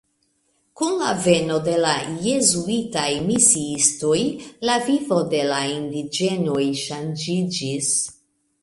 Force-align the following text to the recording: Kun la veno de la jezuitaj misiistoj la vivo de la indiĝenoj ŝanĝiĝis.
Kun 0.79 0.93
la 1.01 1.09
veno 1.25 1.57
de 1.67 1.75
la 1.83 1.91
jezuitaj 2.27 3.05
misiistoj 3.27 4.17
la 4.71 4.79
vivo 4.89 5.21
de 5.37 5.45
la 5.53 5.63
indiĝenoj 5.77 6.63
ŝanĝiĝis. 6.87 7.95